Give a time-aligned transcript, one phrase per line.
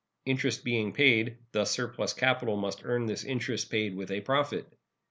[0.25, 4.65] Interest being paid, this surplus capital must earn this interest paid with a profit.